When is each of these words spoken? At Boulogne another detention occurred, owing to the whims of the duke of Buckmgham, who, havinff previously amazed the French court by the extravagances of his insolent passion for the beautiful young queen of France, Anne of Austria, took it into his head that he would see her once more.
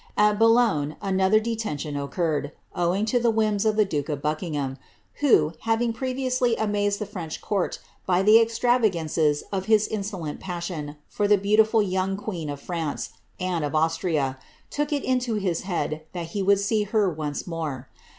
At 0.17 0.39
Boulogne 0.39 0.95
another 0.99 1.39
detention 1.39 1.95
occurred, 1.95 2.53
owing 2.73 3.05
to 3.05 3.19
the 3.19 3.29
whims 3.29 3.65
of 3.65 3.75
the 3.75 3.85
duke 3.85 4.09
of 4.09 4.23
Buckmgham, 4.23 4.77
who, 5.19 5.51
havinff 5.63 5.93
previously 5.93 6.55
amazed 6.55 6.97
the 6.97 7.05
French 7.05 7.39
court 7.39 7.77
by 8.07 8.23
the 8.23 8.39
extravagances 8.41 9.43
of 9.51 9.65
his 9.65 9.87
insolent 9.87 10.39
passion 10.39 10.95
for 11.07 11.27
the 11.27 11.37
beautiful 11.37 11.83
young 11.83 12.17
queen 12.17 12.49
of 12.49 12.59
France, 12.59 13.09
Anne 13.39 13.63
of 13.63 13.75
Austria, 13.75 14.39
took 14.71 14.91
it 14.91 15.03
into 15.03 15.35
his 15.35 15.61
head 15.69 16.01
that 16.13 16.29
he 16.29 16.41
would 16.41 16.59
see 16.59 16.81
her 16.81 17.07
once 17.07 17.45
more. 17.45 17.87